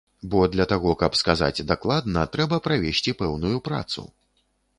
Бо 0.35 0.39
для 0.53 0.65
таго 0.71 0.93
каб 1.01 1.17
сказаць 1.19 1.65
дакладна, 1.73 2.25
трэба 2.37 2.59
правесці 2.69 3.15
пэўную 3.21 3.53
працу. 3.71 4.09